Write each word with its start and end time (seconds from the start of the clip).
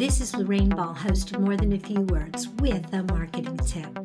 This 0.00 0.22
is 0.22 0.34
Lorraine 0.34 0.70
Ball, 0.70 0.94
host 0.94 1.32
of 1.32 1.42
More 1.42 1.58
Than 1.58 1.74
a 1.74 1.78
Few 1.78 2.00
Words, 2.00 2.48
with 2.58 2.90
a 2.94 3.02
marketing 3.02 3.58
tip. 3.58 3.98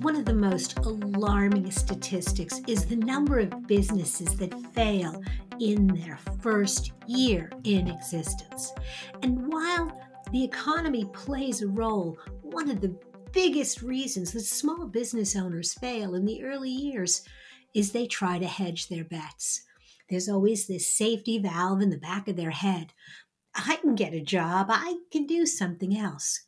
One 0.00 0.14
of 0.14 0.24
the 0.24 0.32
most 0.32 0.78
alarming 0.78 1.72
statistics 1.72 2.60
is 2.68 2.86
the 2.86 2.94
number 2.94 3.40
of 3.40 3.66
businesses 3.66 4.36
that 4.36 4.54
fail 4.76 5.20
in 5.58 5.88
their 5.88 6.20
first 6.40 6.92
year 7.08 7.50
in 7.64 7.88
existence. 7.88 8.72
And 9.24 9.52
while 9.52 10.00
the 10.30 10.44
economy 10.44 11.04
plays 11.12 11.62
a 11.62 11.66
role, 11.66 12.16
one 12.42 12.70
of 12.70 12.80
the 12.80 12.96
biggest 13.32 13.82
reasons 13.82 14.30
that 14.34 14.42
small 14.42 14.86
business 14.86 15.34
owners 15.34 15.74
fail 15.74 16.14
in 16.14 16.26
the 16.26 16.44
early 16.44 16.70
years 16.70 17.24
is 17.74 17.90
they 17.90 18.06
try 18.06 18.38
to 18.38 18.46
hedge 18.46 18.86
their 18.86 19.02
bets. 19.02 19.62
There's 20.08 20.28
always 20.28 20.68
this 20.68 20.96
safety 20.96 21.38
valve 21.38 21.82
in 21.82 21.90
the 21.90 21.98
back 21.98 22.28
of 22.28 22.36
their 22.36 22.52
head. 22.52 22.92
I 23.66 23.76
can 23.76 23.94
get 23.94 24.14
a 24.14 24.20
job, 24.20 24.66
I 24.70 24.98
can 25.10 25.26
do 25.26 25.46
something 25.46 25.96
else. 25.96 26.42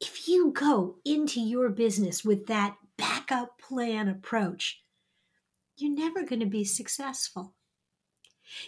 If 0.00 0.28
you 0.28 0.52
go 0.52 0.96
into 1.04 1.40
your 1.40 1.68
business 1.70 2.24
with 2.24 2.46
that 2.46 2.76
backup 2.96 3.58
plan 3.60 4.08
approach, 4.08 4.82
you're 5.76 5.92
never 5.92 6.24
going 6.24 6.40
to 6.40 6.46
be 6.46 6.64
successful. 6.64 7.54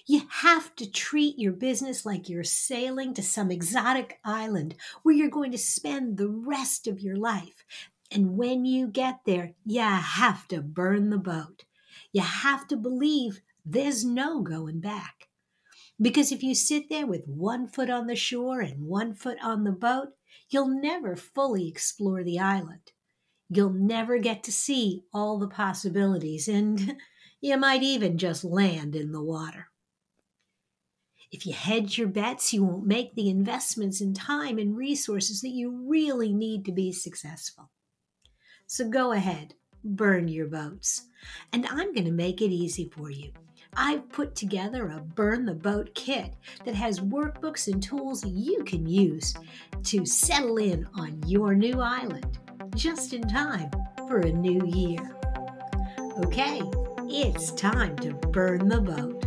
You 0.07 0.23
have 0.29 0.77
to 0.77 0.91
treat 0.91 1.39
your 1.39 1.53
business 1.53 2.05
like 2.05 2.29
you're 2.29 2.45
sailing 2.45 3.15
to 3.15 3.23
some 3.23 3.51
exotic 3.51 4.21
island 4.25 4.75
where 5.03 5.15
you're 5.15 5.31
going 5.31 5.53
to 5.53 5.59
spend 5.59 6.17
the 6.19 6.29
rest 6.29 6.87
of 6.87 7.01
your 7.01 7.17
life. 7.17 7.65
And 8.11 8.37
when 8.37 8.65
you 8.65 8.89
get 8.89 9.21
there, 9.25 9.55
you 9.65 9.81
have 9.81 10.47
to 10.49 10.61
burn 10.61 11.11
the 11.11 11.19
boat. 11.19 11.65
You 12.13 12.23
have 12.23 12.67
to 12.69 12.77
believe 12.77 13.41
there's 13.65 14.05
no 14.05 14.43
going 14.43 14.81
back. 14.81 15.30
Because 16.01 16.33
if 16.33 16.43
you 16.43 16.55
sit 16.55 16.89
there 16.89 17.07
with 17.07 17.27
one 17.27 17.67
foot 17.67 17.91
on 17.91 18.07
the 18.07 18.17
shore 18.17 18.61
and 18.61 18.87
one 18.87 19.15
foot 19.15 19.39
on 19.43 19.65
the 19.65 19.73
boat, 19.73 20.09
you'll 20.49 20.69
never 20.69 21.15
fully 21.17 21.69
explore 21.69 22.25
the 22.25 22.39
island. 22.39 22.93
You'll 23.49 23.73
never 23.73 24.19
get 24.19 24.43
to 24.45 24.53
see 24.53 25.05
all 25.13 25.39
the 25.39 25.49
possibilities, 25.49 26.49
and 26.49 26.97
you 27.41 27.57
might 27.57 27.83
even 27.83 28.17
just 28.17 28.45
land 28.45 28.95
in 28.95 29.13
the 29.13 29.23
water. 29.23 29.69
If 31.33 31.47
you 31.47 31.53
hedge 31.53 31.99
your 31.99 32.09
bets, 32.09 32.53
you 32.53 32.65
won't 32.65 32.87
make 32.87 33.15
the 33.15 33.29
investments 33.29 34.01
in 34.01 34.15
time 34.15 34.59
and 34.59 34.77
resources 34.77 35.41
that 35.43 35.51
you 35.51 35.85
really 35.87 36.33
need 36.33 36.65
to 36.65 36.73
be 36.73 36.93
successful. 36.93 37.71
So 38.67 38.89
go 38.89 39.13
ahead, 39.13 39.55
burn 39.85 40.29
your 40.29 40.47
boats. 40.47 41.07
And 41.53 41.67
I'm 41.67 41.93
going 41.93 42.07
to 42.07 42.13
make 42.13 42.41
it 42.41 42.51
easy 42.51 42.89
for 42.89 43.11
you. 43.11 43.33
I've 43.77 44.09
put 44.09 44.35
together 44.35 44.89
a 44.89 45.01
Burn 45.01 45.47
the 45.47 45.55
Boat 45.55 45.95
kit 45.95 46.35
that 46.65 46.75
has 46.75 47.01
workbooks 47.01 47.73
and 47.73 47.83
tools 47.83 48.25
you 48.27 48.65
can 48.65 48.87
use 48.87 49.35
to 49.85 50.05
settle 50.05 50.59
in 50.59 50.87
on 50.95 51.23
your 51.27 51.55
new 51.55 51.81
island 51.81 52.39
just 52.75 53.13
in 53.13 53.27
time 53.29 53.71
for 54.09 54.19
a 54.19 54.33
new 54.33 54.67
year. 54.67 55.17
Okay, 56.25 56.61
it's 57.09 57.53
time 57.53 57.97
to 57.97 58.13
burn 58.13 58.69
the 58.69 58.81
boat. 58.81 59.20